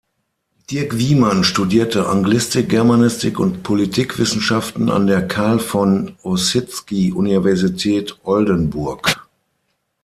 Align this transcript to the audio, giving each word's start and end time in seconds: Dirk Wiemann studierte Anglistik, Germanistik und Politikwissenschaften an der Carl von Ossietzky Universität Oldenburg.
Dirk 0.71 0.97
Wiemann 0.97 1.43
studierte 1.43 2.07
Anglistik, 2.09 2.69
Germanistik 2.69 3.37
und 3.39 3.61
Politikwissenschaften 3.61 4.89
an 4.89 5.05
der 5.05 5.27
Carl 5.27 5.59
von 5.59 6.17
Ossietzky 6.23 7.11
Universität 7.11 8.17
Oldenburg. 8.23 9.27